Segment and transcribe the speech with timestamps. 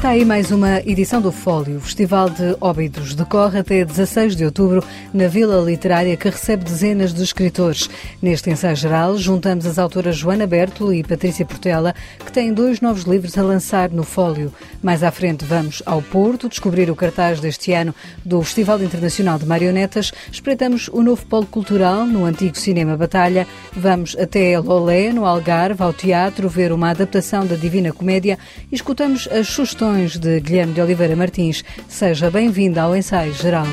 [0.00, 1.76] Está aí mais uma edição do Fólio.
[1.76, 4.82] O Festival de Óbidos decorre até 16 de outubro
[5.12, 7.90] na Vila Literária, que recebe dezenas de escritores.
[8.22, 11.94] Neste ensaio geral, juntamos as autoras Joana Bertolo e Patrícia Portela,
[12.24, 14.50] que têm dois novos livros a lançar no Fólio.
[14.82, 17.94] Mais à frente, vamos ao Porto descobrir o cartaz deste ano
[18.24, 20.12] do Festival Internacional de Marionetas.
[20.32, 23.46] Espreitamos o novo polo cultural no antigo Cinema Batalha.
[23.76, 28.38] Vamos até Lolé, no Algarve, ao teatro, ver uma adaptação da Divina Comédia
[28.72, 31.64] e escutamos as sugestões de Guilherme de Oliveira Martins.
[31.88, 33.66] Seja bem-vindo ao Ensaio Geral.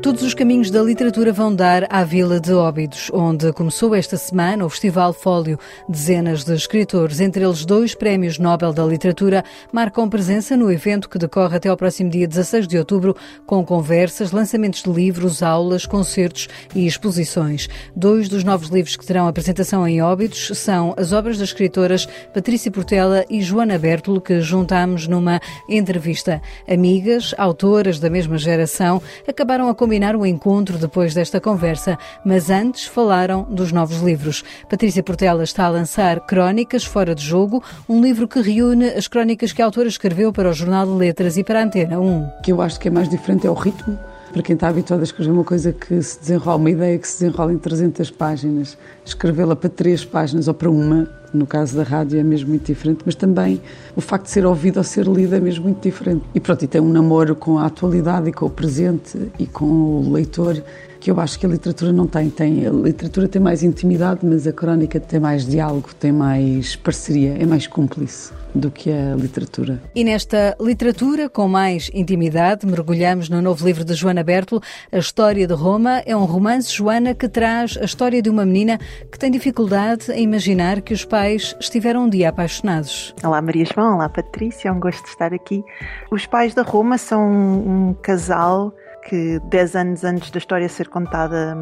[0.00, 4.64] Todos os caminhos da literatura vão dar à Vila de Óbidos, onde começou esta semana
[4.64, 5.58] o Festival Fólio.
[5.88, 11.18] Dezenas de escritores, entre eles dois prémios Nobel da Literatura, marcam presença no evento que
[11.18, 16.48] decorre até ao próximo dia 16 de outubro, com conversas, lançamentos de livros, aulas, concertos
[16.76, 17.68] e exposições.
[17.94, 22.70] Dois dos novos livros que terão apresentação em Óbidos são as obras das escritoras Patrícia
[22.70, 26.40] Portela e Joana Bertolo, que juntamos numa entrevista.
[26.68, 32.84] Amigas, autoras da mesma geração, acabaram a combinar o encontro depois desta conversa, mas antes
[32.84, 34.44] falaram dos novos livros.
[34.68, 39.50] Patrícia Portela está a lançar Crónicas Fora de Jogo, um livro que reúne as crónicas
[39.50, 42.22] que a autora escreveu para o Jornal de Letras e para a Antena 1.
[42.22, 43.98] O que eu acho que é mais diferente é o ritmo.
[44.38, 47.24] Para quem está habituado a escrever uma coisa que se desenrola, uma ideia que se
[47.24, 52.20] desenrola em 300 páginas, escrevê-la para três páginas ou para uma, no caso da rádio
[52.20, 53.60] é mesmo muito diferente, mas também
[53.96, 56.24] o facto de ser ouvido ou ser lido é mesmo muito diferente.
[56.32, 59.64] E pronto, e tem um namoro com a atualidade e com o presente e com
[59.64, 60.62] o leitor
[61.08, 62.28] que eu acho que a literatura não tem.
[62.28, 62.66] tem.
[62.66, 67.46] A literatura tem mais intimidade, mas a crónica tem mais diálogo, tem mais parceria, é
[67.46, 69.80] mais cúmplice do que a literatura.
[69.94, 74.60] E nesta literatura, com mais intimidade, mergulhamos no novo livro de Joana Bertolo,
[74.92, 76.02] A História de Roma.
[76.04, 78.78] É um romance, Joana, que traz a história de uma menina
[79.10, 83.14] que tem dificuldade em imaginar que os pais estiveram um dia apaixonados.
[83.24, 83.94] Olá, Maria João.
[83.94, 84.68] Olá, Patrícia.
[84.68, 85.64] É um gosto de estar aqui.
[86.10, 88.74] Os pais da Roma são um casal
[89.08, 91.56] que 10 anos antes da história ser contada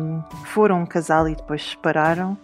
[0.46, 2.36] foram um casal e depois separaram.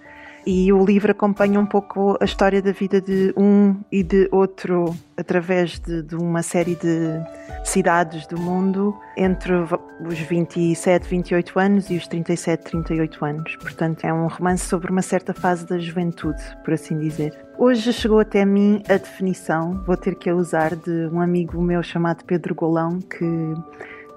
[0.45, 4.93] E o livro acompanha um pouco a história da vida de um e de outro
[5.17, 7.21] através de, de, uma série de
[7.65, 13.57] cidades do mundo entre os 27, 28 anos e os 37, 38 anos.
[13.57, 17.39] Portanto, é um romance sobre uma certa fase da juventude, por assim dizer.
[17.57, 21.85] Hoje chegou até mim a definição, vou ter que a usar, de um amigo meu
[21.85, 23.55] chamado Pedro Golão, que,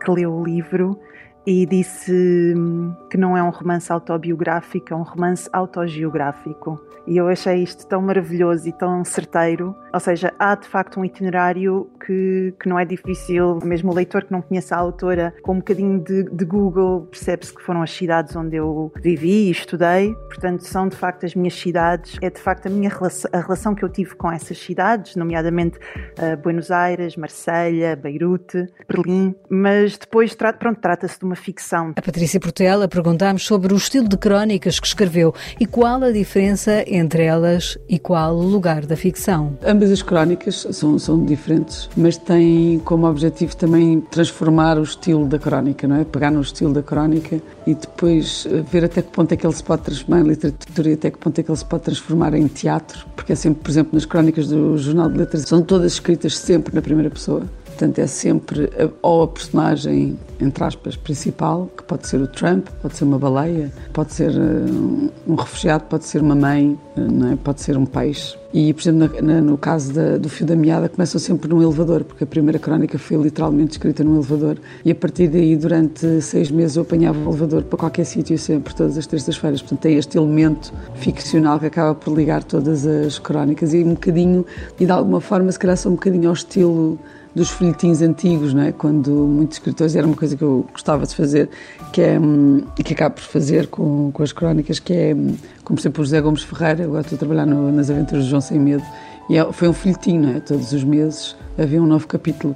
[0.05, 0.99] que leu o livro
[1.45, 6.81] e disse hum, que não é um romance autobiográfico, é um romance autogeográfico.
[7.07, 9.75] E eu achei isto tão maravilhoso e tão certeiro.
[9.93, 14.23] Ou seja, há de facto um itinerário que, que não é difícil, mesmo o leitor
[14.23, 17.91] que não conhece a autora, com um bocadinho de, de Google, percebe-se que foram as
[17.91, 20.15] cidades onde eu vivi e estudei.
[20.27, 23.75] Portanto, são de facto as minhas cidades, é de facto a minha relação, a relação
[23.75, 29.35] que eu tive com essas cidades, nomeadamente uh, Buenos Aires, Marselha, Beirute, Berlim.
[29.47, 31.93] Mas depois, tra pronto, trata-se de uma ficção.
[31.95, 36.83] A Patrícia Portela perguntámos sobre o estilo de crónicas que escreveu e qual a diferença
[36.87, 39.57] entre elas e qual o lugar da ficção.
[39.63, 45.39] Ambas as crónicas são, são diferentes, mas têm como objetivo também transformar o estilo da
[45.39, 46.03] crónica, não é?
[46.03, 49.53] Pegar no estilo da crónica e depois eh, ver até que ponto é que ele
[49.53, 52.33] se pode transformar em literatura e até que ponto é que ele se pode transformar
[52.33, 55.93] em teatro, porque é sempre, por exemplo, nas crónicas do Jornal de Letras, são todas
[55.93, 57.43] escritas sempre na primeira pessoa.
[57.75, 62.67] Portanto, é sempre a, ou a personagem, entre aspas, principal, que pode ser o Trump,
[62.81, 67.33] pode ser uma baleia, pode ser uh, um refugiado, pode ser uma mãe, uh, não
[67.33, 67.35] é?
[67.35, 68.37] pode ser um peixe.
[68.53, 71.61] E, por exemplo, na, na, no caso da, do Fio da Meada, começam sempre num
[71.61, 74.57] elevador, porque a primeira crónica foi literalmente escrita num elevador.
[74.85, 78.73] E a partir daí, durante seis meses, eu apanhava o elevador para qualquer sítio, sempre,
[78.73, 79.61] todas as terças-feiras.
[79.61, 84.45] Portanto, tem este elemento ficcional que acaba por ligar todas as crónicas e um bocadinho,
[84.79, 86.97] e de alguma forma, se calhar, são um bocadinho ao estilo
[87.35, 88.71] dos folhetins antigos, não é?
[88.71, 91.49] Quando muitos escritores, era uma coisa que eu gostava de fazer,
[91.91, 95.79] que é, hum, que acabo por fazer com, com as crónicas, que é, hum, como
[95.79, 98.57] sempre o José Gomes Ferreira, agora estou a trabalhar no, nas aventuras de João Sem
[98.57, 98.83] Medo,
[99.29, 100.39] e é, foi um folhetim, não é?
[100.39, 102.55] Todos os meses havia um novo capítulo.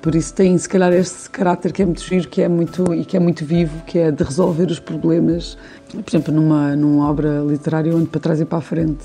[0.00, 3.04] Por isso tem, se calhar, este caráter que é muito giro, que é muito, e
[3.04, 5.56] que é muito vivo, que é de resolver os problemas,
[5.90, 9.04] por exemplo, numa, numa obra literária onde para trás e para a frente.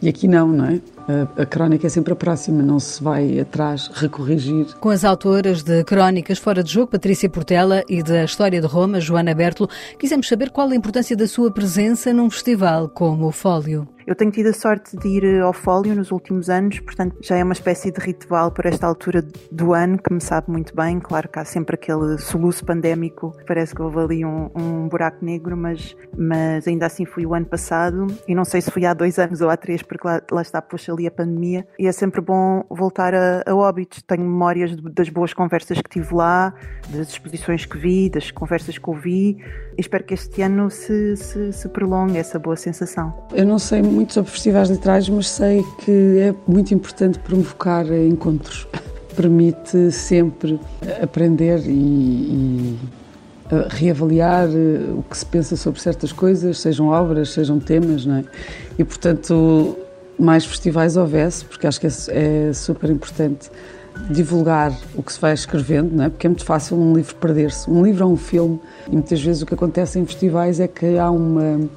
[0.00, 0.80] E aqui não, não é?
[1.08, 4.66] A, a crónica é sempre a próxima, não se vai atrás recorrigir.
[4.78, 9.00] Com as autoras de Crónicas Fora de Jogo, Patrícia Portela, e da História de Roma,
[9.00, 13.88] Joana Bertolo, quisemos saber qual a importância da sua presença num festival como o Fólio.
[14.08, 17.44] Eu tenho tido a sorte de ir ao fólio nos últimos anos, portanto já é
[17.44, 19.22] uma espécie de ritual por esta altura
[19.52, 20.98] do ano que me sabe muito bem.
[20.98, 25.54] Claro que há sempre aquele soluço pandémico, parece que houve ali um, um buraco negro,
[25.58, 29.18] mas, mas ainda assim fui o ano passado e não sei se fui há dois
[29.18, 31.68] anos ou há três, porque lá, lá está, puxa ali a pandemia.
[31.78, 33.74] E é sempre bom voltar a, a.
[34.06, 36.54] Tenho memórias das boas conversas que tive lá,
[36.88, 39.36] das exposições que vi, das conversas que ouvi.
[39.76, 43.12] E espero que este ano se, se, se prolongue essa boa sensação.
[43.34, 48.64] Eu não sei muito sobre festivais literários, mas sei que é muito importante provocar encontros.
[49.16, 50.60] Permite sempre
[51.02, 52.78] aprender e, e
[53.70, 58.24] reavaliar eh, o que se pensa sobre certas coisas, sejam obras, sejam temas, não é?
[58.78, 59.76] E, portanto,
[60.16, 61.90] mais festivais houvesse, porque acho que é,
[62.48, 63.50] é super importante
[64.08, 66.08] divulgar o que se vai escrevendo, não é?
[66.08, 67.68] porque é muito fácil um livro perder-se.
[67.68, 70.96] Um livro ou um filme, e muitas vezes o que acontece em festivais é que
[70.96, 71.68] há uma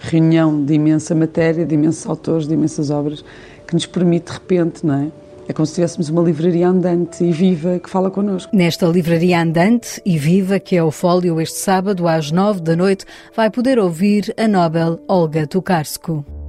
[0.00, 3.24] reunião de imensa matéria, de imensos autores, de imensas obras,
[3.66, 5.08] que nos permite, de repente, não é?
[5.46, 8.54] É como se tivéssemos uma livraria andante e viva que fala connosco.
[8.54, 13.04] Nesta livraria andante e viva, que é o Fólio, este sábado, às nove da noite,
[13.34, 16.39] vai poder ouvir a Nobel Olga Tokarsko.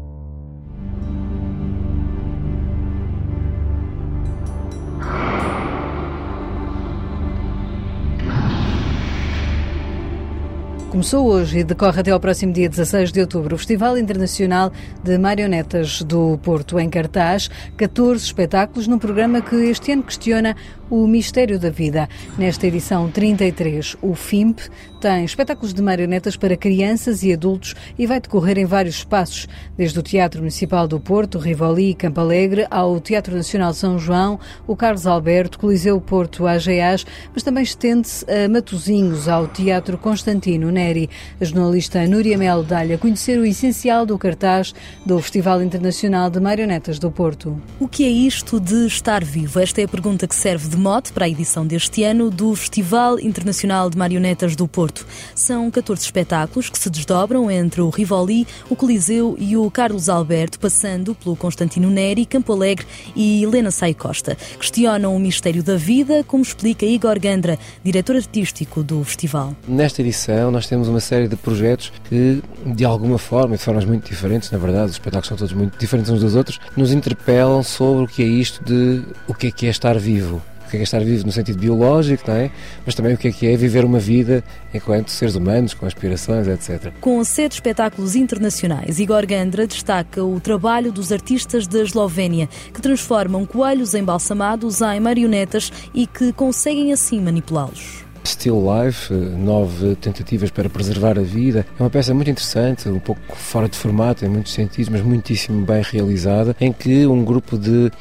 [10.92, 13.56] Começou hoje e decorre até ao próximo dia 16 de outubro.
[13.56, 19.94] O Festival Internacional de Marionetas do Porto, em cartaz, 14 espetáculos num programa que este
[19.94, 20.54] ano questiona
[20.92, 22.10] o Mistério da Vida.
[22.38, 24.60] Nesta edição 33, o FIMP
[25.00, 29.98] tem espetáculos de marionetas para crianças e adultos e vai decorrer em vários espaços, desde
[29.98, 34.76] o Teatro Municipal do Porto, Rivoli e Campo Alegre, ao Teatro Nacional São João, o
[34.76, 41.10] Carlos Alberto, Coliseu Porto, AGAs, mas também estende-se a Matozinhos, ao Teatro Constantino Neri.
[41.40, 46.40] A jornalista Núria Mel dá-lhe a conhecer o essencial do cartaz do Festival Internacional de
[46.42, 47.60] Marionetas do Porto.
[47.80, 49.60] O que é isto de estar vivo?
[49.60, 53.20] Esta é a pergunta que serve de mote para a edição deste ano do Festival
[53.20, 55.06] Internacional de Marionetas do Porto.
[55.36, 60.60] São 14 espetáculos que se desdobram entre o Rivoli, o Coliseu e o Carlos Alberto,
[60.60, 64.36] passando pelo Constantino Neri, Campo Alegre e Helena Sai Costa.
[64.60, 69.56] Questionam o mistério da vida, como explica Igor Gandra, diretor artístico do festival.
[69.68, 74.10] Nesta edição nós temos uma série de projetos que, de alguma forma, de formas muito
[74.10, 78.06] diferentes, na verdade, os espetáculos são todos muito diferentes uns dos outros, nos interpelam sobre
[78.06, 81.04] o que é isto de o que é que é estar vivo que é estar
[81.04, 82.52] vivo no sentido biológico, não é?
[82.86, 86.48] mas também o que é que é viver uma vida enquanto seres humanos, com aspirações,
[86.48, 86.92] etc.
[87.02, 93.46] Com sete espetáculos internacionais, Igor Gandra destaca o trabalho dos artistas da Eslovénia, que transformam
[93.46, 98.11] coelhos embalsamados em marionetas e que conseguem assim manipulá-los.
[98.26, 101.66] Still Life, nove tentativas para preservar a vida.
[101.80, 105.66] É uma peça muito interessante, um pouco fora de formato em muitos sentidos, mas muitíssimo
[105.66, 107.92] bem realizada, em que um grupo de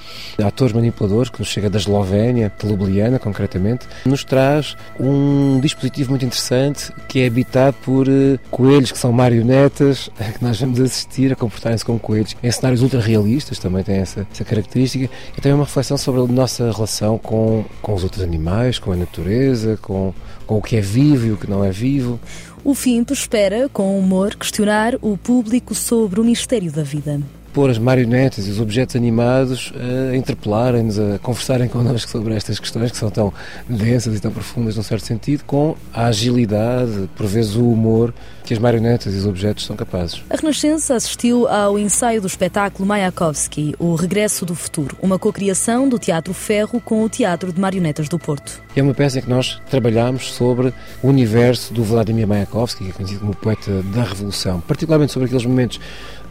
[0.43, 6.25] atores manipuladores, que nos chega da Eslovénia, de Ljubljana concretamente, nos traz um dispositivo muito
[6.25, 11.37] interessante que é habitado por uh, coelhos que são marionetas, que nós vamos assistir a
[11.37, 15.65] comportarem-se como coelhos em cenários ultra realistas, também tem essa, essa característica, e também uma
[15.65, 20.10] reflexão sobre a nossa relação com, com os outros animais, com a natureza, com
[20.51, 22.19] com, o que é vivo e o que não é vivo.
[22.65, 27.21] O FIMP espera, com humor, questionar o público sobre o mistério da vida
[27.53, 29.73] pôr as marionetas e os objetos animados
[30.13, 33.33] a interpelarem-nos, a conversarem connosco sobre estas questões que são tão
[33.69, 38.55] densas e tão profundas, num certo sentido, com a agilidade, por vezes o humor que
[38.55, 40.23] as marionetas e os objetos são capazes.
[40.29, 45.99] A Renascença assistiu ao ensaio do espetáculo Mayakovsky, O Regresso do Futuro, uma cocriação do
[45.99, 48.61] Teatro Ferro com o Teatro de Marionetas do Porto.
[48.75, 50.73] É uma peça em que nós trabalhamos sobre
[51.03, 55.45] o universo do Vladimir Mayakovsky, que é conhecido como poeta da Revolução, particularmente sobre aqueles
[55.45, 55.81] momentos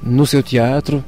[0.01, 1.03] no seu teatro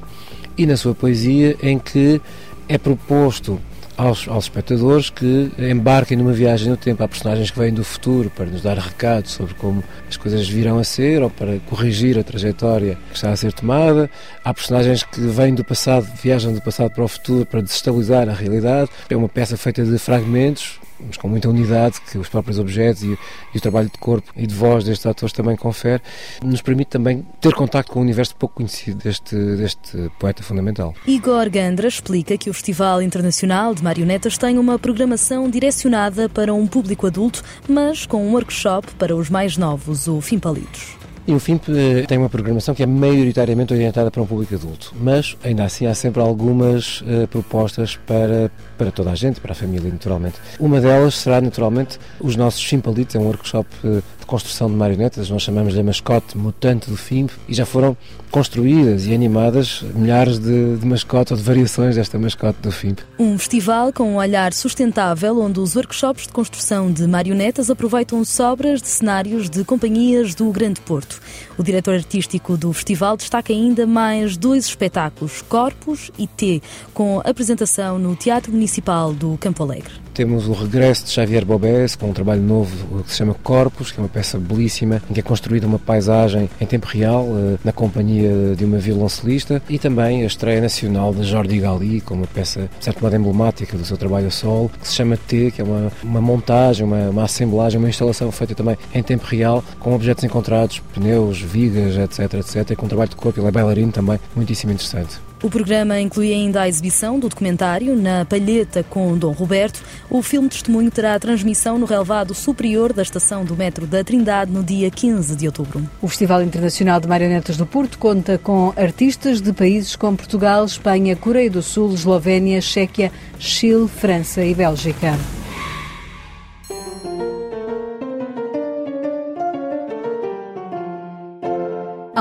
[0.58, 2.22] e na sua poesia, em que
[2.68, 3.60] é proposto
[3.98, 7.04] aos, aos, espectadores que embarquem numa viagem no tempo.
[7.04, 10.80] Há personagens que vêm do futuro para nos dar recados sobre como as coisas virão
[10.80, 14.10] a ser ou para corrigir a trajetória que está a ser tomada.
[14.44, 18.34] Há personagens que vêm do passado, viajam do passado para o futuro para desestabilizar a
[18.34, 18.90] realidade.
[19.10, 23.18] É uma peça feita de fragmentos mas com muita unidade que os próprios objetos e,
[23.54, 26.02] e, o trabalho de corpo e de voz destes atores também confere,
[26.44, 30.94] nos permite também ter contacto com o universo pouco conhecido deste, deste poeta fundamental.
[31.06, 36.68] Igor Gandra explica que o Festival Internacional de Marionetas tem uma programação direcionada para um
[36.68, 41.02] público adulto, mas com um workshop para os mais novos, o Fimpalitos.
[41.28, 44.94] E o FIMP eh, tem uma programação que é maioritariamente orientada para um público adulto,
[45.00, 49.56] mas ainda assim há sempre algumas uh, propostas para, para toda a gente, para a
[49.56, 50.38] família, naturalmente.
[50.60, 55.42] Uma delas será, naturalmente, os nossos Fimpalitos, é um workshop uh, construção de marionetas, nós
[55.42, 57.98] chamamos de mascote mutante do FIMP, e já foram
[58.32, 63.02] construídas e animadas milhares de, de mascotes ou de variações desta mascote do FIMP.
[63.20, 68.82] Um festival com um olhar sustentável, onde os workshops de construção de marionetas aproveitam sobras
[68.82, 71.20] de cenários de companhias do Grande Porto.
[71.58, 76.62] O diretor artístico do festival destaca ainda mais dois espetáculos, Corpus e T,
[76.94, 78.71] com apresentação no Teatro Municipal
[79.18, 79.92] do Campo Alegre.
[80.14, 84.00] Temos o regresso de Xavier Bobés com um trabalho novo que se chama Corpus, que
[84.00, 87.72] é uma peça belíssima, em que é construída uma paisagem em tempo real, eh, na
[87.72, 92.70] companhia de uma violoncelista, e também a estreia nacional de Jordi Gali, com uma peça,
[92.78, 95.64] de certo modo, emblemática do seu trabalho a solo, que se chama T, que é
[95.64, 100.24] uma, uma montagem, uma, uma assemblagem, uma instalação feita também em tempo real, com objetos
[100.24, 104.72] encontrados, pneus, vigas, etc, etc, com um trabalho de corpo, ele é bailarino também, muitíssimo
[104.72, 105.31] interessante.
[105.44, 109.82] O programa inclui ainda a exibição do documentário Na Palheta com Dom Roberto.
[110.08, 114.64] O filme testemunho terá transmissão no relevado superior da estação do metro da Trindade no
[114.64, 115.90] dia 15 de outubro.
[116.00, 121.16] O Festival Internacional de Marionetas do Porto conta com artistas de países como Portugal, Espanha,
[121.16, 125.18] Coreia do Sul, Eslovénia, Chequia, Chile, França e Bélgica.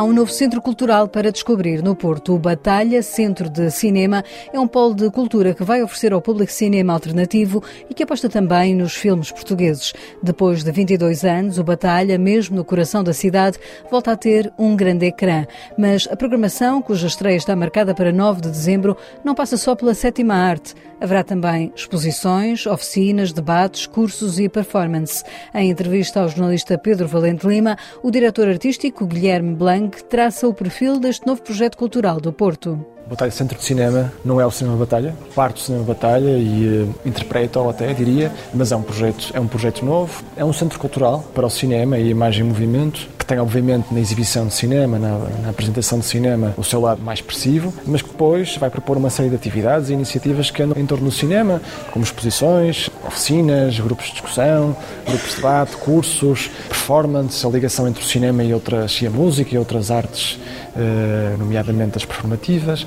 [0.00, 2.34] Há um novo centro cultural para descobrir no Porto.
[2.34, 6.50] O Batalha Centro de Cinema é um polo de cultura que vai oferecer ao público
[6.50, 9.92] cinema alternativo e que aposta também nos filmes portugueses.
[10.22, 13.58] Depois de 22 anos, o Batalha, mesmo no coração da cidade,
[13.90, 15.44] volta a ter um grande ecrã.
[15.76, 19.92] Mas a programação, cuja estreia está marcada para 9 de dezembro, não passa só pela
[19.92, 20.74] sétima arte.
[20.98, 25.24] Haverá também exposições, oficinas, debates, cursos e performance.
[25.54, 30.98] Em entrevista ao jornalista Pedro Valente Lima, o diretor artístico Guilherme Blanc traça o perfil
[30.98, 32.84] deste novo projeto cultural do Porto.
[33.10, 36.94] Batalha Centro de Cinema não é o cinema Batalha, parte do cinema Batalha e uh,
[37.04, 41.24] interpreta-o até, diria, mas é um projeto, é um projeto novo, é um centro cultural
[41.34, 44.98] para o cinema e a imagem em movimento, que tem obviamente na exibição de cinema,
[44.98, 48.96] na, na apresentação de cinema, o seu lado mais expressivo, mas que depois vai propor
[48.96, 53.78] uma série de atividades e iniciativas que andam em torno do cinema, como exposições, oficinas,
[53.78, 59.00] grupos de discussão, grupos de debate, cursos, performance, a ligação entre o cinema e outras,
[59.00, 60.36] e a música e outras artes
[60.76, 62.84] eh, nomeadamente as performativas.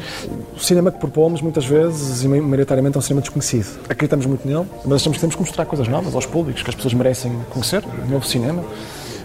[0.57, 3.79] O cinema que propomos, muitas vezes, e maioritariamente, é um cinema desconhecido.
[3.85, 6.75] Acreditamos muito nele, mas achamos que temos que mostrar coisas novas aos públicos, que as
[6.75, 8.61] pessoas merecem conhecer, novo cinema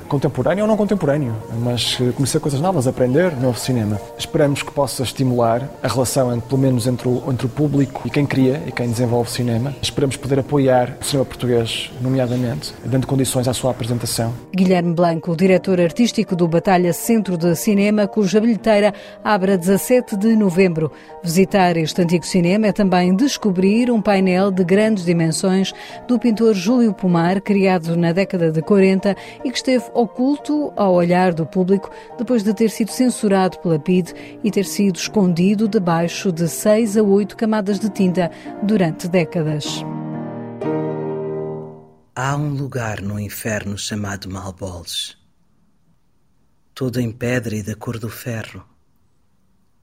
[0.09, 4.00] contemporâneo ou não contemporâneo, mas conhecer coisas novas, aprender novo cinema.
[4.19, 8.27] Esperamos que possa estimular a relação, pelo menos entre o, entre o público e quem
[8.27, 9.75] cria e quem desenvolve cinema.
[9.81, 14.33] Esperamos poder apoiar o cinema português, nomeadamente, dando condições à sua apresentação.
[14.55, 20.35] Guilherme Blanco, diretor artístico do Batalha Centro de Cinema, cuja bilheteira abre a 17 de
[20.35, 20.91] novembro.
[21.23, 25.73] Visitar este antigo cinema é também descobrir um painel de grandes dimensões
[26.07, 31.35] do pintor Júlio Pomar, criado na década de 40 e que esteve oculto ao olhar
[31.35, 34.12] do público depois de ter sido censurado pela PID
[34.45, 38.31] e ter sido escondido debaixo de seis a oito camadas de tinta
[38.62, 39.85] durante décadas.
[42.14, 45.17] Há um lugar no inferno chamado Malboles,
[46.75, 48.64] todo em pedra e da cor do ferro,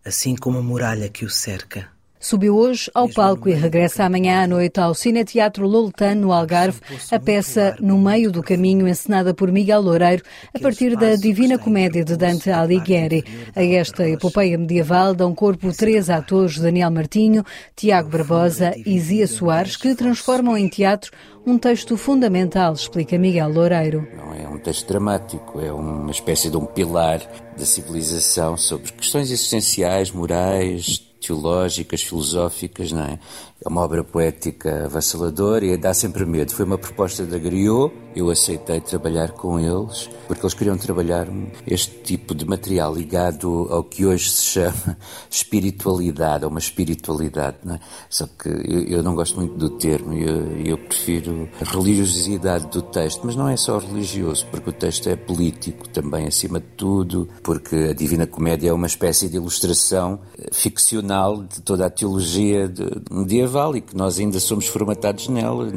[0.03, 1.94] assim como a muralha que o cerca.
[2.25, 7.19] Subiu hoje ao palco e regressa amanhã à noite ao Cineteatro Lolitano, no Algarve, a
[7.19, 12.17] peça No Meio do Caminho, encenada por Miguel Loureiro, a partir da Divina Comédia de
[12.17, 13.23] Dante Alighieri.
[13.55, 17.43] A esta epopeia medieval dão corpo três atores, Daniel Martinho,
[17.75, 21.11] Tiago Barbosa e Zia Soares, que transformam em teatro
[21.45, 24.07] um texto fundamental, explica Miguel Loureiro.
[24.17, 27.21] Não é um texto dramático, é uma espécie de um pilar
[27.55, 33.19] da civilização sobre questões existenciais, morais, teológicas, filosóficas, não é?
[33.63, 36.53] É uma obra poética avassaladora e dá sempre medo.
[36.53, 41.27] Foi uma proposta da Griot, eu aceitei trabalhar com eles, porque eles queriam trabalhar
[41.67, 44.97] este tipo de material ligado ao que hoje se chama
[45.29, 47.79] espiritualidade, ou uma espiritualidade, não é?
[48.09, 52.81] Só que eu, eu não gosto muito do termo, eu, eu prefiro a religiosidade do
[52.81, 57.27] texto, mas não é só religioso, porque o texto é político também, acima de tudo,
[57.43, 60.21] porque a Divina Comédia é uma espécie de ilustração
[60.53, 62.71] ficcional de toda a teologia
[63.11, 65.69] medieval e que nós ainda somos formatados nela.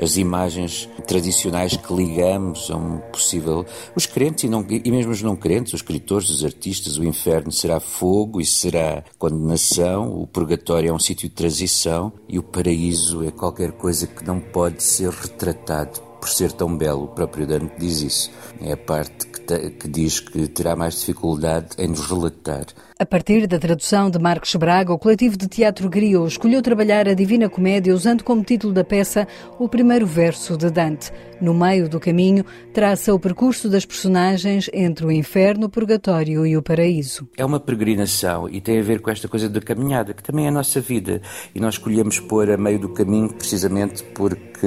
[0.00, 1.47] as imagens tradicionais
[1.82, 3.64] que ligamos são possível.
[3.94, 7.52] Os crentes e, não, e mesmo os não crentes, os escritores, os artistas, o inferno
[7.52, 13.24] será fogo e será condenação, o purgatório é um sítio de transição e o paraíso
[13.24, 17.04] é qualquer coisa que não pode ser retratado por ser tão belo.
[17.04, 18.30] O próprio Dante diz isso.
[18.60, 19.38] É a parte que
[19.70, 22.66] que diz que terá mais dificuldade em nos relatar.
[23.00, 27.14] A partir da tradução de Marcos Braga, o coletivo de teatro griot escolheu trabalhar a
[27.14, 31.12] Divina Comédia usando como título da peça o primeiro verso de Dante.
[31.40, 36.56] No meio do caminho, traça o percurso das personagens entre o inferno, o purgatório e
[36.56, 37.28] o paraíso.
[37.36, 40.48] É uma peregrinação e tem a ver com esta coisa da caminhada, que também é
[40.48, 41.22] a nossa vida.
[41.54, 44.66] E nós escolhemos pôr a meio do caminho precisamente porque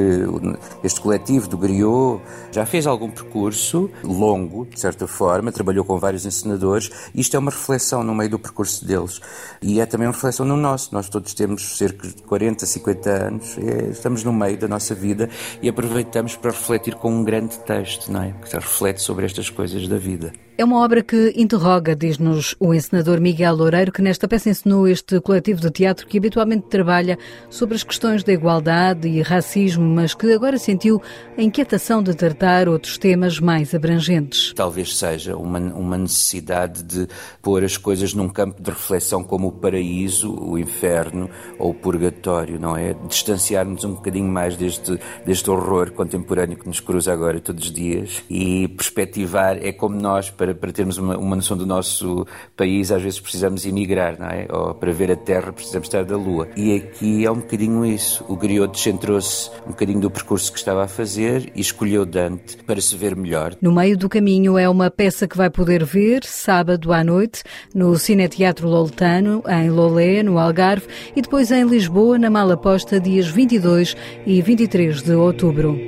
[0.81, 6.25] este coletivo do griot já fez algum percurso longo, de certa forma, trabalhou com vários
[6.25, 6.89] encenadores.
[7.13, 9.19] Isto é uma reflexão no meio do percurso deles.
[9.61, 10.93] E é também uma reflexão no nosso.
[10.93, 13.57] Nós todos temos cerca de 40, 50 anos,
[13.91, 15.29] estamos no meio da nossa vida
[15.61, 18.33] e aproveitamos para refletir com um grande texto, não é?
[18.43, 20.31] Que reflete sobre estas coisas da vida.
[20.61, 25.19] É uma obra que interroga, diz-nos o encenador Miguel Loureiro, que nesta peça ensinou este
[25.19, 27.17] coletivo de teatro que habitualmente trabalha
[27.49, 31.01] sobre as questões da igualdade e racismo, mas que agora sentiu
[31.35, 34.53] a inquietação de tratar outros temas mais abrangentes.
[34.53, 37.07] Talvez seja uma, uma necessidade de
[37.41, 42.59] pôr as coisas num campo de reflexão como o paraíso, o inferno ou o purgatório,
[42.59, 42.95] não é?
[43.07, 48.23] Distanciar-nos um bocadinho mais deste, deste horror contemporâneo que nos cruza agora todos os dias
[48.29, 52.25] e perspectivar é como nós, para, para termos uma, uma noção do nosso
[52.55, 54.47] país, às vezes precisamos emigrar, não é?
[54.49, 56.47] Ou para ver a Terra precisamos estar da Lua.
[56.55, 58.23] E aqui é um bocadinho isso.
[58.27, 62.81] O griot descentrou-se um bocadinho do percurso que estava a fazer e escolheu Dante para
[62.81, 63.55] se ver melhor.
[63.61, 67.97] No meio do caminho é uma peça que vai poder ver sábado à noite no
[68.01, 74.41] Cineteatro Loltano, em Lolé, no Algarve, e depois em Lisboa, na Malaposta, dias 22 e
[74.41, 75.79] 23 de outubro.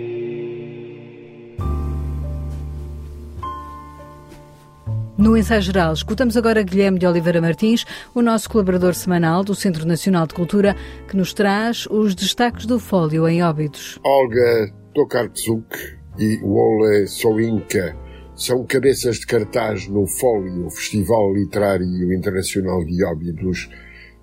[5.18, 9.86] No ensaio geral, escutamos agora Guilherme de Oliveira Martins, o nosso colaborador semanal do Centro
[9.86, 10.76] Nacional de Cultura,
[11.08, 14.00] que nos traz os destaques do fólio em Óbidos.
[14.04, 15.66] Olga Tokarczuk
[16.20, 18.03] e Wole Soinka
[18.36, 23.70] são cabeças de cartaz no Fólio Festival Literário Internacional de Óbidos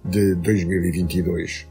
[0.04, 1.68] de 2022.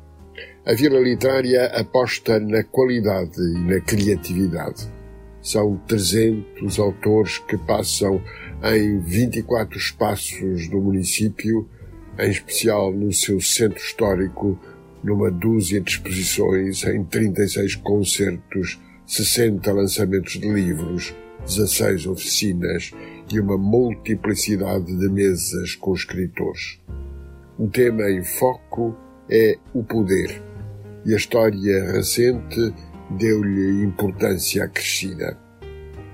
[0.66, 4.90] A Vila Literária aposta na qualidade e na criatividade.
[5.42, 8.22] São 300 autores que passam
[8.64, 11.68] em 24 espaços do município,
[12.18, 14.58] em especial no seu centro histórico,
[15.04, 21.14] numa dúzia de exposições, em 36 concertos, 60 lançamentos de livros,
[21.46, 22.92] 16 oficinas
[23.32, 26.80] e uma multiplicidade de mesas com escritores.
[27.58, 28.96] O tema em foco
[29.30, 30.42] é o poder,
[31.06, 32.74] e a história recente
[33.12, 35.38] deu-lhe importância acrescida.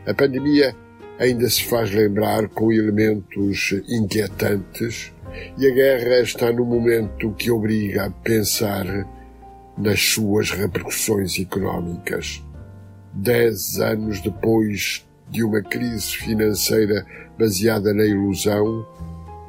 [0.05, 0.75] A pandemia
[1.19, 5.13] ainda se faz lembrar com elementos inquietantes
[5.57, 8.85] e a guerra está no momento que obriga a pensar
[9.77, 12.43] nas suas repercussões económicas.
[13.13, 17.05] Dez anos depois de uma crise financeira
[17.37, 18.85] baseada na ilusão,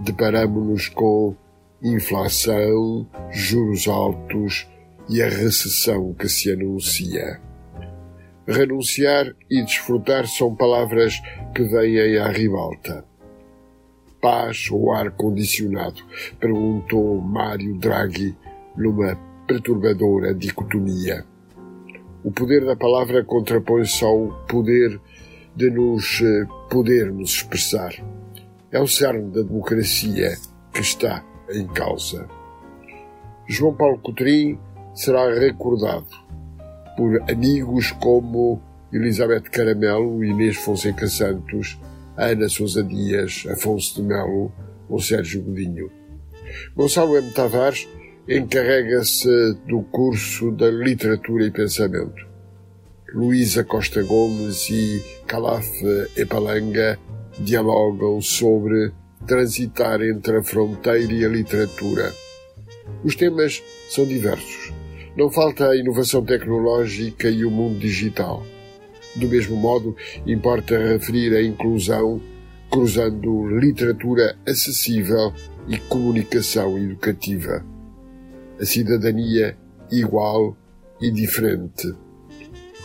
[0.00, 1.34] deparamos-nos com
[1.82, 4.66] inflação, juros altos
[5.08, 7.40] e a recessão que se anuncia.
[8.46, 11.20] Renunciar e desfrutar são palavras
[11.54, 13.04] que vêm à ribalta.
[14.20, 16.00] Paz ou ar condicionado?
[16.38, 18.36] perguntou Mário Draghi
[18.76, 21.24] numa perturbadora dicotomia.
[22.24, 25.00] O poder da palavra contrapõe-se ao poder
[25.56, 27.94] de nos eh, podermos expressar.
[28.70, 30.36] É o cerne da democracia
[30.72, 32.28] que está em causa.
[33.48, 34.60] João Paulo Coutrinho
[34.94, 36.06] será recordado
[36.96, 38.60] por amigos como
[38.92, 41.78] Elizabeth Caramelo, Inês Fonseca Santos,
[42.16, 44.52] Ana Sousa Dias, Afonso de Melo
[44.88, 45.90] ou Sérgio Godinho.
[46.74, 47.30] Gonçalo M.
[47.32, 47.88] Tavares
[48.28, 52.26] encarrega-se do curso da Literatura e Pensamento.
[53.16, 55.66] Luísa Costa Gomes e Calaf
[56.16, 56.96] Epalanga
[57.38, 58.92] dialogam sobre
[59.26, 62.14] transitar entre a fronteira e a literatura.
[63.02, 64.72] Os temas são diversos
[65.16, 68.44] não falta a inovação tecnológica e o mundo digital.
[69.14, 72.20] Do mesmo modo, importa referir a inclusão
[72.70, 75.32] cruzando literatura acessível
[75.66, 77.64] e comunicação educativa.
[78.60, 79.56] A cidadania
[79.90, 80.54] igual
[81.00, 81.94] e diferente.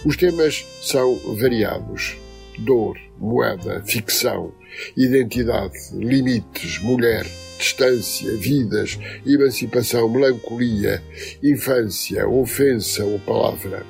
[0.04, 2.18] Os temas são variados:
[2.58, 4.52] dor, moeda, ficção,
[4.98, 7.26] identidade, limites, mulher,
[7.58, 11.04] distância, vidas, emancipação, melancolia,
[11.44, 13.86] infância, ofensa ou palavra.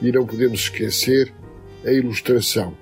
[0.00, 1.32] E não podemos esquecer
[1.84, 2.74] a ilustração,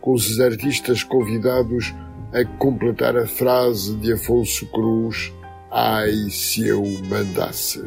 [0.00, 1.92] com os artistas convidados
[2.32, 5.32] a completar a frase de Afonso Cruz:
[5.68, 7.82] Ai, se eu mandasse.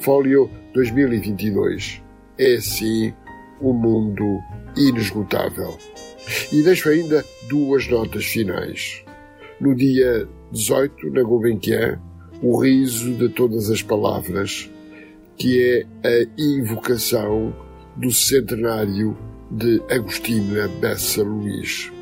[0.00, 2.03] Fólio 2022.
[2.38, 3.12] É sim
[3.60, 4.40] um mundo
[4.76, 5.78] inesgotável.
[6.52, 9.04] E deixo ainda duas notas finais.
[9.60, 12.00] No dia 18, na Gulbenkian,
[12.42, 14.70] o riso de todas as palavras,
[15.36, 17.54] que é a invocação
[17.96, 19.16] do centenário
[19.50, 21.92] de Agostina Bessa Luís.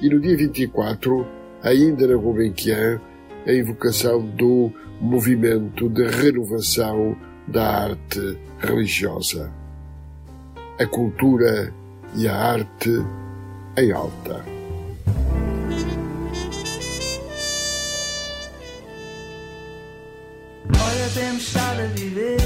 [0.00, 1.26] E no dia 24,
[1.62, 3.00] ainda na Gulbenkian,
[3.46, 7.16] a invocação do movimento de renovação
[7.48, 9.63] da arte religiosa.
[10.76, 11.72] A cultura
[12.16, 12.90] e a arte
[13.78, 14.44] em alta.
[20.66, 22.40] Olha, temos estado a viver.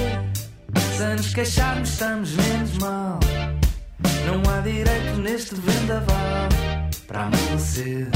[0.99, 3.19] Se nos queixarmos, estamos menos mal.
[4.27, 6.49] Não há direito neste vendaval
[7.07, 8.09] para amolecer.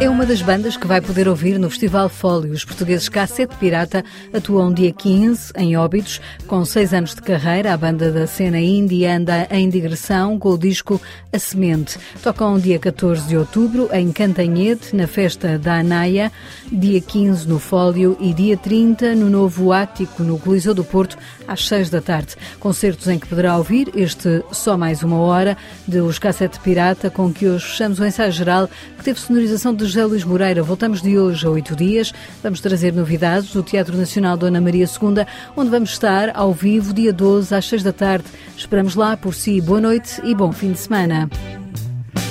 [0.00, 2.52] É uma das bandas que vai poder ouvir no Festival Fólio.
[2.52, 6.20] Os portugueses Cassete Pirata atuam dia 15 em Óbidos.
[6.46, 10.58] Com seis anos de carreira, a banda da cena indie anda em digressão com o
[10.58, 11.00] disco
[11.32, 11.98] A Semente.
[12.22, 16.30] Tocam dia 14 de outubro em Cantanhete, na festa da Anaia,
[16.70, 21.66] dia 15 no Fólio e dia 30 no Novo Ático, no Coliseu do Porto, às
[21.66, 22.36] 6 da tarde.
[22.60, 25.56] Concertos em que poderá ouvir este Só Mais Uma Hora
[25.88, 29.87] de Os Cassete Pirata, com que hoje fechamos o ensaio geral, que teve sonorização de
[29.88, 30.62] José Luís Moreira.
[30.62, 32.12] Voltamos de hoje a oito dias.
[32.42, 35.24] Vamos trazer novidades do Teatro Nacional Dona Maria II,
[35.56, 38.26] onde vamos estar ao vivo dia 12 às 6 da tarde.
[38.54, 39.62] Esperamos lá por si.
[39.62, 41.30] Boa noite e bom fim de semana.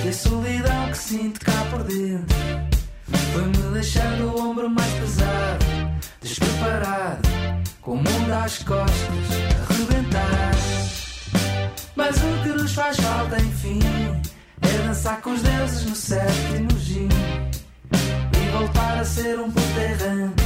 [0.06, 2.36] E a solidão que sinto cá por dentro
[3.34, 5.65] foi-me deixando o ombro mais pesado,
[6.22, 7.28] despreparado,
[7.82, 8.93] com o mundo às costas,
[9.67, 10.52] a rebentar.
[11.96, 13.80] Mas o que nos faz falta, enfim,
[14.98, 17.08] dançar com os deuses no sétimo gin
[17.94, 20.44] e voltar a ser um puto errante.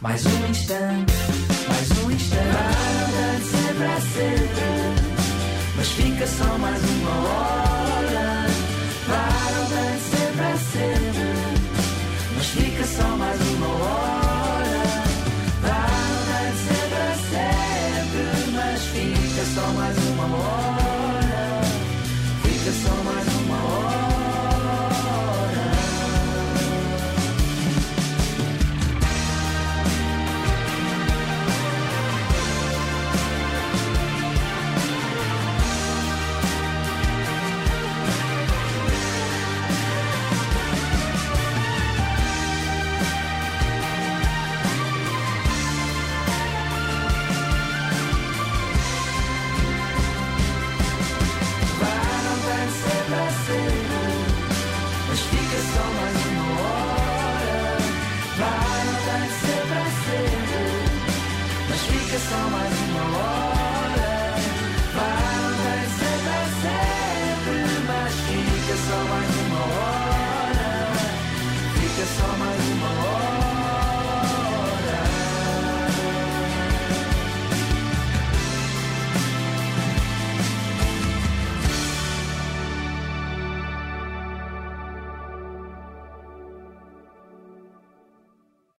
[0.00, 1.12] Mais um instante,
[1.68, 3.11] mais um instante.